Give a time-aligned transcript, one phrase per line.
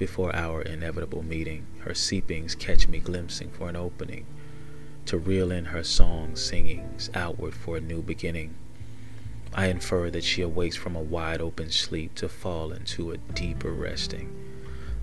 [0.00, 4.24] before our inevitable meeting, her seepings catch me glimpsing for an opening,
[5.04, 8.54] to reel in her song singings outward for a new beginning.
[9.52, 13.72] I infer that she awakes from a wide open sleep to fall into a deeper
[13.72, 14.34] resting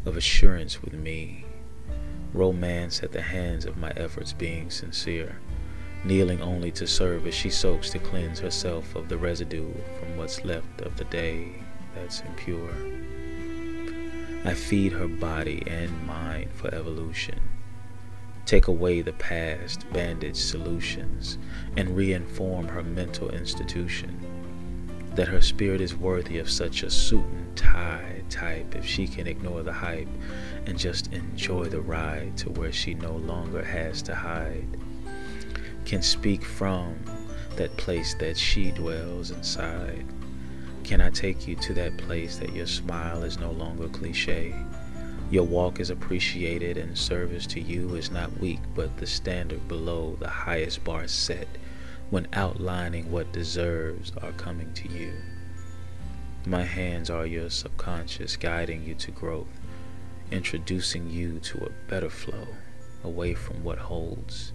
[0.03, 1.45] of assurance with me,
[2.33, 5.37] romance at the hands of my efforts being sincere,
[6.05, 10.43] kneeling only to serve as she soaks to cleanse herself of the residue from what's
[10.43, 11.51] left of the day
[11.93, 12.73] that's impure.
[14.45, 17.39] I feed her body and mind for evolution.
[18.45, 21.37] Take away the past, bandage solutions,
[21.75, 24.19] and reinform her mental institution.
[25.15, 29.27] That her spirit is worthy of such a suit and tie type if she can
[29.27, 30.07] ignore the hype
[30.65, 34.67] and just enjoy the ride to where she no longer has to hide.
[35.85, 36.95] Can speak from
[37.55, 40.05] that place that she dwells inside
[40.87, 44.55] can I take you to that place that your smile is no longer cliche?
[45.29, 50.15] Your walk is appreciated and service to you is not weak, but the standard below
[50.21, 51.49] the highest bar set
[52.09, 55.11] when outlining what deserves are coming to you.
[56.45, 59.59] My hands are your subconscious guiding you to growth,
[60.31, 62.47] introducing you to a better flow
[63.03, 64.53] away from what holds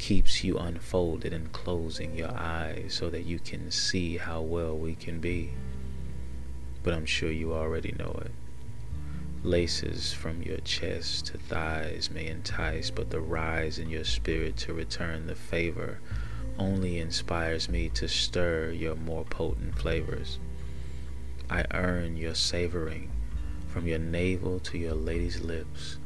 [0.00, 4.94] keeps you unfolded and closing your eyes so that you can see how well we
[4.94, 5.50] can be.
[6.82, 8.32] But I'm sure you already know it.
[9.44, 14.72] Laces from your chest to thighs may entice, but the rise in your spirit to
[14.72, 16.00] return the favor
[16.58, 20.38] only inspires me to stir your more potent flavors.
[21.50, 23.10] I earn your savoring
[23.68, 25.98] from your navel to your lady's lips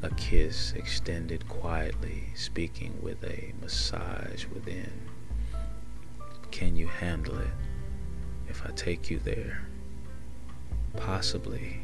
[0.00, 4.92] a kiss extended quietly, speaking with a massage within.
[6.52, 7.50] Can you handle it
[8.48, 9.66] if I take you there?
[10.96, 11.80] Possibly,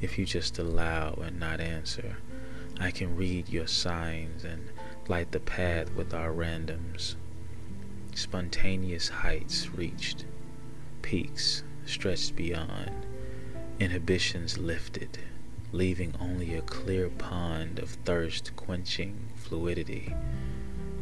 [0.00, 2.16] if you just allow and not answer,
[2.80, 4.68] I can read your signs and
[5.06, 7.14] light the path with our randoms.
[8.14, 10.24] Spontaneous heights reached,
[11.00, 13.06] peaks stretched beyond,
[13.78, 15.18] inhibitions lifted
[15.72, 20.14] leaving only a clear pond of thirst quenching fluidity?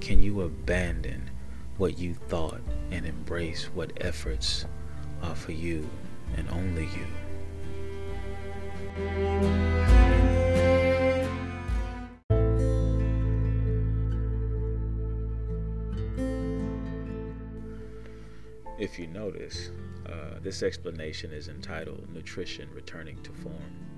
[0.01, 1.31] Can you abandon
[1.77, 2.61] what you thought
[2.91, 4.65] and embrace what efforts
[5.23, 5.89] are for you
[6.37, 7.07] and only you?
[18.79, 19.71] If you notice,
[20.07, 23.94] uh, this explanation is entitled Nutrition Returning to Form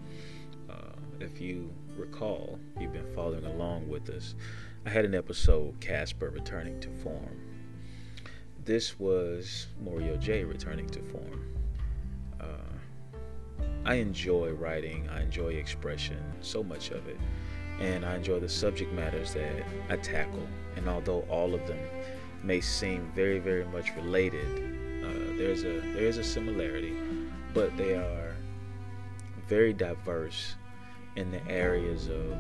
[1.20, 4.34] if you recall, you've been following along with us.
[4.84, 7.40] I had an episode, Casper returning to form.
[8.64, 11.54] This was Morio J returning to form.
[12.40, 17.18] Uh, I enjoy writing, I enjoy expression, so much of it,
[17.80, 20.46] and I enjoy the subject matters that I tackle.
[20.76, 21.78] And although all of them
[22.42, 26.96] may seem very, very much related, uh, there's a there is a similarity,
[27.54, 28.34] but they are
[29.48, 30.56] very diverse
[31.16, 32.36] in the areas of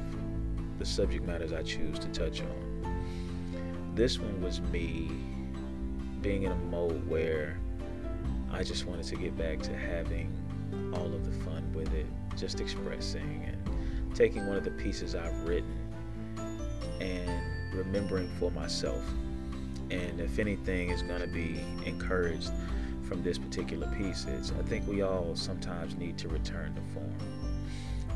[0.78, 3.94] the subject matters I choose to touch on.
[3.94, 5.10] This one was me
[6.20, 7.58] being in a mode where
[8.50, 10.32] I just wanted to get back to having
[10.94, 12.06] all of the fun with it,
[12.36, 15.78] just expressing and taking one of the pieces I've written
[17.00, 19.02] and remembering for myself.
[19.90, 22.50] And if anything is going to be encouraged
[23.02, 27.14] from this particular piece, it's I think we all sometimes need to return to form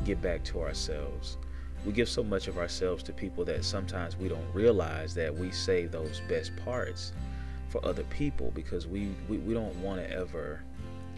[0.01, 1.37] get back to ourselves.
[1.85, 5.51] We give so much of ourselves to people that sometimes we don't realize that we
[5.51, 7.13] save those best parts
[7.69, 10.61] for other people because we, we, we don't want to ever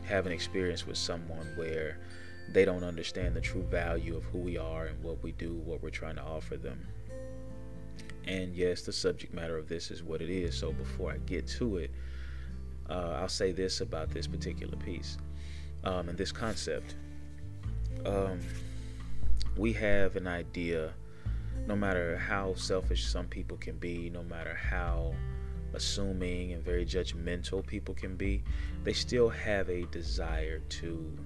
[0.06, 1.98] have an experience with someone where
[2.52, 5.82] they don't understand the true value of who we are and what we do, what
[5.82, 6.80] we're trying to offer them.
[8.26, 10.58] And yes, the subject matter of this is what it is.
[10.58, 11.92] So before I get to it,
[12.90, 15.18] uh, I'll say this about this particular piece
[15.84, 16.96] um, and this concept.
[18.06, 18.40] Um,
[19.58, 20.94] we have an idea,
[21.68, 25.14] no matter how selfish some people can be, no matter how
[25.74, 28.44] assuming and very judgmental people can be,
[28.84, 31.18] they still have a desire to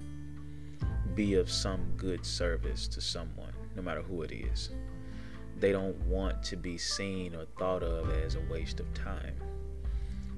[1.15, 4.69] be of some good service to someone, no matter who it is.
[5.59, 9.35] They don't want to be seen or thought of as a waste of time.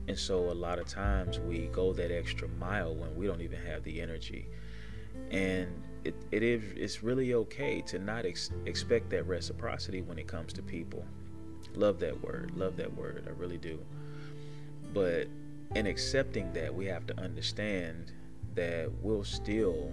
[0.07, 3.59] And so a lot of times we go that extra mile when we don't even
[3.59, 4.47] have the energy.
[5.29, 5.67] And
[6.03, 10.53] it, it is it's really okay to not ex- expect that reciprocity when it comes
[10.53, 11.05] to people.
[11.75, 12.51] Love that word.
[12.55, 13.25] Love that word.
[13.27, 13.79] I really do.
[14.93, 15.27] But
[15.75, 18.11] in accepting that, we have to understand
[18.55, 19.91] that we'll still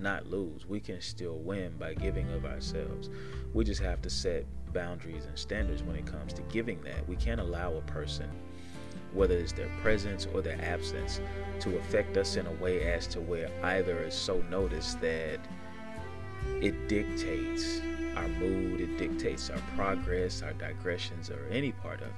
[0.00, 0.66] not lose.
[0.66, 3.08] We can still win by giving of ourselves.
[3.52, 7.08] We just have to set boundaries and standards when it comes to giving that.
[7.08, 8.28] We can't allow a person,
[9.14, 11.20] whether it's their presence or their absence,
[11.60, 15.38] to affect us in a way as to where either is so noticed that
[16.60, 17.80] it dictates
[18.16, 22.14] our mood, it dictates our progress, our digressions, or any part of it.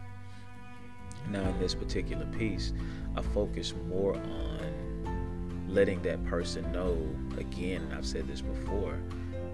[1.31, 2.73] Now, in this particular piece,
[3.17, 6.97] I focus more on letting that person know
[7.39, 8.99] again, I've said this before,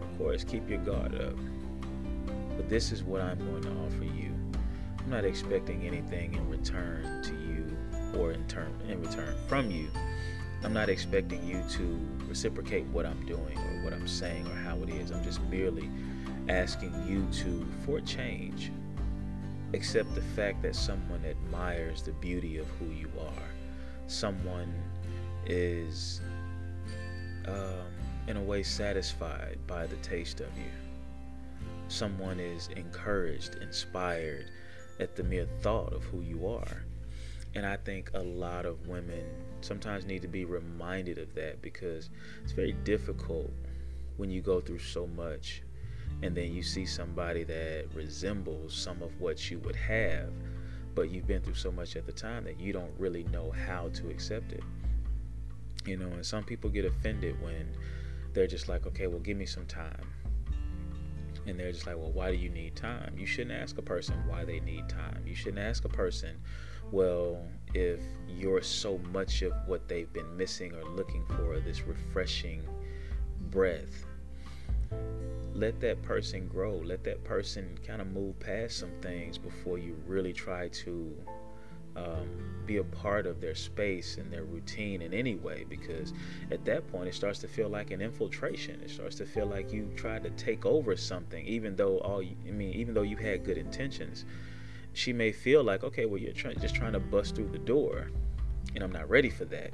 [0.01, 1.37] of course, keep your guard up.
[2.57, 4.32] But this is what I'm going to offer you.
[5.13, 9.89] Not expecting anything in return to you or in turn in return from you.
[10.65, 14.79] I'm not expecting you to reciprocate what I'm doing or what I'm saying or how
[14.79, 15.11] it is.
[15.11, 15.91] I'm just merely
[16.49, 18.73] asking you to, for change,
[19.75, 23.49] accept the fact that someone admires the beauty of who you are.
[24.07, 24.73] Someone
[25.45, 26.23] is,
[27.49, 27.93] um,
[28.29, 30.73] in a way, satisfied by the taste of you.
[31.89, 34.47] Someone is encouraged, inspired
[35.01, 36.85] at the mere thought of who you are.
[37.55, 39.25] And I think a lot of women
[39.61, 42.09] sometimes need to be reminded of that because
[42.43, 43.51] it's very difficult
[44.17, 45.63] when you go through so much
[46.23, 50.31] and then you see somebody that resembles some of what you would have,
[50.95, 53.89] but you've been through so much at the time that you don't really know how
[53.89, 54.63] to accept it.
[55.85, 57.67] You know, and some people get offended when
[58.35, 60.07] they're just like, okay, well, give me some time.
[61.47, 63.15] And they're just like, well, why do you need time?
[63.17, 65.23] You shouldn't ask a person why they need time.
[65.27, 66.37] You shouldn't ask a person,
[66.91, 67.45] well,
[67.75, 72.63] if you're so much of what they've been missing or looking for, this refreshing
[73.51, 74.05] breath
[75.55, 76.79] let that person grow.
[76.79, 81.15] Let that person kind of move past some things before you really try to
[81.97, 82.29] um,
[82.67, 85.65] be a part of their space and their routine in any way.
[85.69, 86.13] Because
[86.51, 88.81] at that point, it starts to feel like an infiltration.
[88.83, 92.37] It starts to feel like you tried to take over something, even though all you,
[92.47, 94.25] I mean, even though you had good intentions.
[94.95, 98.11] She may feel like, okay, well, you're try- just trying to bust through the door,
[98.75, 99.73] and I'm not ready for that.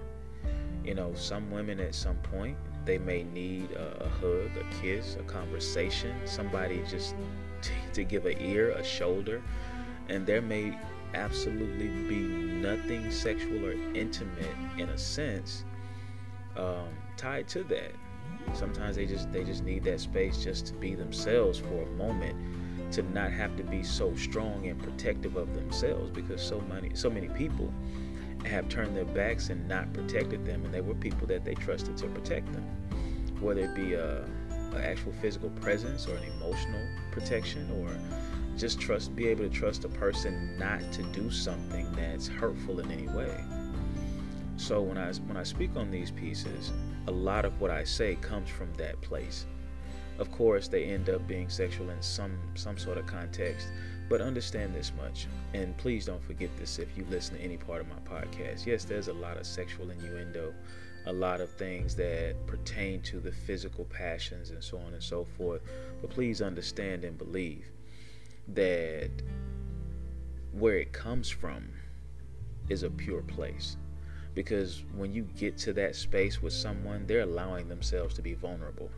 [0.85, 2.57] You know, some women at some point
[2.89, 7.15] they may need a, a hug, a kiss, a conversation, somebody just
[7.63, 9.43] t- to give an ear, a shoulder.
[10.09, 10.75] And there may
[11.15, 15.65] absolutely be nothing sexual or intimate in a sense
[16.57, 17.93] um, tied to that.
[18.55, 22.37] Sometimes they just they just need that space just to be themselves for a moment,
[22.93, 27.11] to not have to be so strong and protective of themselves because so many so
[27.11, 27.73] many people
[28.45, 31.97] have turned their backs and not protected them, and they were people that they trusted
[31.99, 32.65] to protect them,
[33.41, 34.25] whether it be a,
[34.75, 36.81] a actual physical presence or an emotional
[37.11, 37.91] protection, or
[38.59, 42.91] just trust, be able to trust a person not to do something that's hurtful in
[42.91, 43.33] any way.
[44.57, 46.73] So when I when I speak on these pieces,
[47.07, 49.47] a lot of what I say comes from that place.
[50.19, 53.69] Of course, they end up being sexual in some some sort of context,
[54.09, 57.81] but understand this much, and please don't forget this if you listen to any part
[57.81, 58.67] of my podcast.
[58.67, 60.53] Yes, there's a lot of sexual innuendo,
[61.07, 65.25] a lot of things that pertain to the physical passions and so on and so
[65.25, 65.63] forth.
[66.01, 67.71] But please understand and believe
[68.55, 69.11] that
[70.53, 71.69] where it comes from
[72.69, 73.77] is a pure place.
[74.35, 78.91] Because when you get to that space with someone, they're allowing themselves to be vulnerable.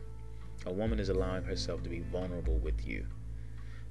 [0.65, 3.05] A woman is allowing herself to be vulnerable with you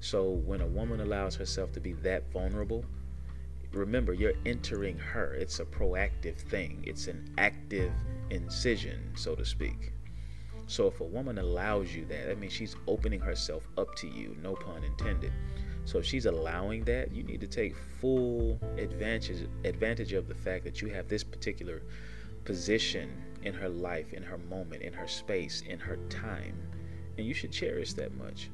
[0.01, 2.83] so when a woman allows herself to be that vulnerable,
[3.71, 5.35] remember you're entering her.
[5.35, 7.93] It's a proactive thing, it's an active
[8.31, 9.93] incision, so to speak.
[10.67, 14.35] So if a woman allows you that, that means she's opening herself up to you,
[14.41, 15.33] no pun intended.
[15.85, 20.63] So if she's allowing that, you need to take full advantage advantage of the fact
[20.63, 21.81] that you have this particular
[22.45, 23.11] position
[23.43, 26.55] in her life, in her moment, in her space, in her time.
[27.17, 28.49] And you should cherish that much.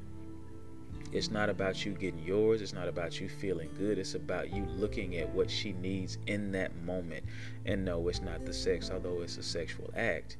[1.11, 2.61] It's not about you getting yours.
[2.61, 3.97] It's not about you feeling good.
[3.97, 7.23] It's about you looking at what she needs in that moment.
[7.65, 10.37] And no, it's not the sex, although it's a sexual act.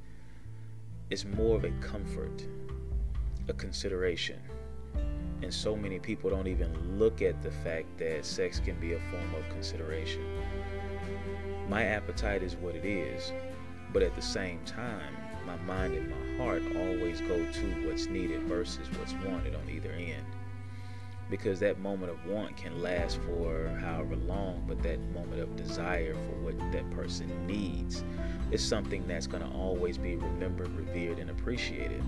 [1.10, 2.46] It's more of a comfort,
[3.48, 4.42] a consideration.
[5.42, 9.00] And so many people don't even look at the fact that sex can be a
[9.10, 10.22] form of consideration.
[11.70, 13.32] My appetite is what it is,
[13.94, 18.44] but at the same time, my mind and my heart always go to what's needed
[18.44, 20.26] versus what's wanted on either end
[21.30, 26.14] because that moment of want can last for however long, but that moment of desire
[26.14, 28.04] for what that person needs
[28.52, 32.02] is something that's going to always be remembered, revered, and appreciated.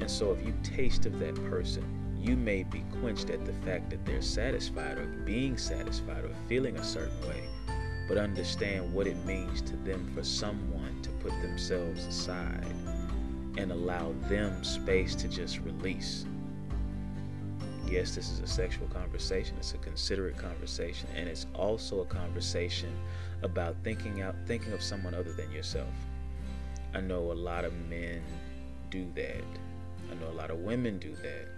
[0.00, 1.84] And so, if you taste of that person,
[2.20, 6.76] you may be quenched at the fact that they're satisfied or being satisfied or feeling
[6.76, 7.42] a certain way,
[8.08, 12.64] but understand what it means to them for someone to put themselves aside
[13.58, 16.24] and allow them space to just release
[17.92, 19.54] yes, this is a sexual conversation.
[19.58, 22.90] It's a considerate conversation, and it's also a conversation
[23.42, 25.92] about thinking out, thinking of someone other than yourself.
[26.94, 28.22] I know a lot of men
[28.90, 29.44] do that.
[30.10, 31.48] I know a lot of women do that.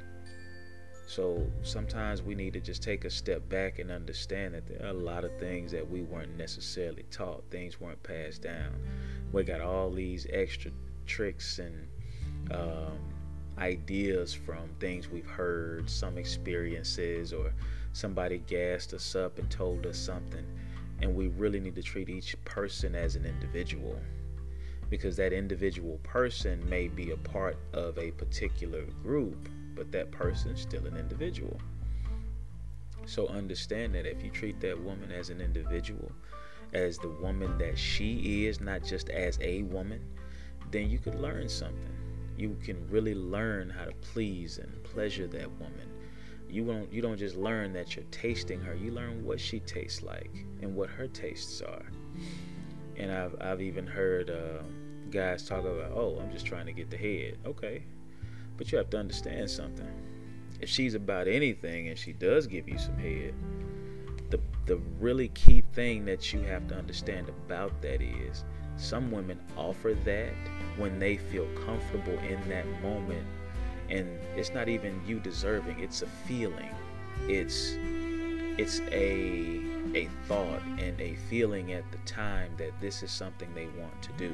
[1.07, 4.91] So sometimes we need to just take a step back and understand that there are
[4.91, 7.45] a lot of things that we weren't necessarily taught.
[7.51, 8.75] Things weren't passed down.
[9.31, 10.73] We got all these extra
[11.07, 11.89] tricks and
[12.51, 12.99] um,
[13.59, 17.53] ideas from things we've heard, some experiences, or
[17.93, 20.45] somebody gassed us up and told us something.
[21.01, 24.01] And we really need to treat each person as an individual
[24.91, 30.61] because that individual person may be a part of a particular group, but that person's
[30.61, 31.59] still an individual.
[33.07, 36.11] So understand that if you treat that woman as an individual,
[36.73, 40.01] as the woman that she is, not just as a woman,
[40.71, 42.04] then you could learn something
[42.37, 45.91] you can really learn how to please and pleasure that woman.
[46.49, 48.75] You don't you don't just learn that you're tasting her.
[48.75, 51.87] You learn what she tastes like and what her tastes are.
[52.97, 54.63] And I've I've even heard uh,
[55.11, 57.39] guys talk about, oh, I'm just trying to get the head.
[57.47, 57.85] Okay,
[58.57, 59.91] but you have to understand something.
[60.61, 63.35] If she's about anything and she does give you some head,
[64.31, 68.45] the the really key thing that you have to understand about that is
[68.77, 70.33] some women offer that
[70.77, 73.27] when they feel comfortable in that moment.
[73.89, 76.71] And it's not even you deserving, it's a feeling.
[77.29, 77.77] It's
[78.57, 79.61] it's a
[79.95, 84.11] a thought and a feeling at the time that this is something they want to
[84.13, 84.33] do.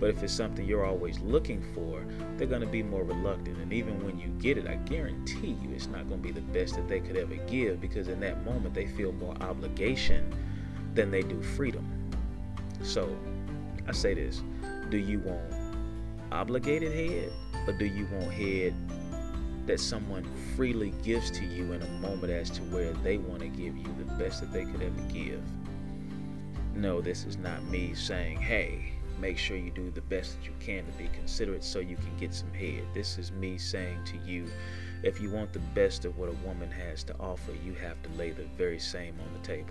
[0.00, 2.04] But if it's something you're always looking for,
[2.36, 3.58] they're going to be more reluctant.
[3.58, 6.40] And even when you get it, I guarantee you it's not going to be the
[6.40, 10.32] best that they could ever give because in that moment they feel more obligation
[10.94, 11.86] than they do freedom.
[12.82, 13.16] So
[13.88, 14.42] I say this
[14.90, 15.40] do you want
[16.32, 17.32] obligated head
[17.66, 18.74] or do you want head
[19.66, 20.24] that someone
[20.54, 23.94] freely gives to you in a moment as to where they want to give you
[23.98, 25.42] the best that they could ever give?
[26.74, 30.52] No, this is not me saying, hey, make sure you do the best that you
[30.60, 32.84] can to be considerate so you can get some head.
[32.94, 34.46] This is me saying to you,
[35.02, 38.10] if you want the best of what a woman has to offer, you have to
[38.10, 39.70] lay the very same on the table.